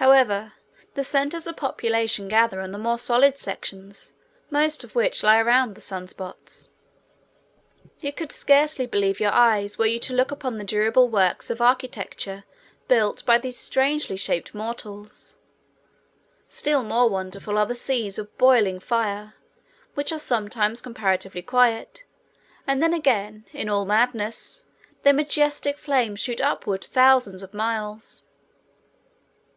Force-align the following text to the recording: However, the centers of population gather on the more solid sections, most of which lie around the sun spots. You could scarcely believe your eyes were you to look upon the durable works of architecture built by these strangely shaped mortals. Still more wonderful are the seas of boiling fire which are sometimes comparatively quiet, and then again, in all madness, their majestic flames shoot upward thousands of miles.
However, 0.00 0.54
the 0.94 1.04
centers 1.04 1.46
of 1.46 1.58
population 1.58 2.26
gather 2.28 2.62
on 2.62 2.70
the 2.70 2.78
more 2.78 2.98
solid 2.98 3.36
sections, 3.38 4.14
most 4.48 4.82
of 4.82 4.94
which 4.94 5.22
lie 5.22 5.38
around 5.38 5.74
the 5.74 5.82
sun 5.82 6.08
spots. 6.08 6.70
You 8.00 8.10
could 8.10 8.32
scarcely 8.32 8.86
believe 8.86 9.20
your 9.20 9.30
eyes 9.34 9.76
were 9.76 9.84
you 9.84 9.98
to 9.98 10.14
look 10.14 10.30
upon 10.30 10.56
the 10.56 10.64
durable 10.64 11.06
works 11.10 11.50
of 11.50 11.60
architecture 11.60 12.44
built 12.88 13.26
by 13.26 13.36
these 13.36 13.58
strangely 13.58 14.16
shaped 14.16 14.54
mortals. 14.54 15.36
Still 16.48 16.82
more 16.82 17.10
wonderful 17.10 17.58
are 17.58 17.66
the 17.66 17.74
seas 17.74 18.18
of 18.18 18.38
boiling 18.38 18.80
fire 18.80 19.34
which 19.92 20.12
are 20.12 20.18
sometimes 20.18 20.80
comparatively 20.80 21.42
quiet, 21.42 22.04
and 22.66 22.82
then 22.82 22.94
again, 22.94 23.44
in 23.52 23.68
all 23.68 23.84
madness, 23.84 24.64
their 25.02 25.12
majestic 25.12 25.78
flames 25.78 26.20
shoot 26.20 26.40
upward 26.40 26.82
thousands 26.84 27.42
of 27.42 27.52
miles. 27.52 28.22